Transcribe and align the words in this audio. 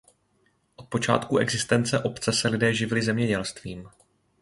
Od 0.75 0.87
počátku 0.87 1.37
existence 1.37 1.99
obce 1.99 2.33
se 2.33 2.47
lidé 2.47 2.73
živili 2.73 3.01
zemědělstvím. 3.01 3.89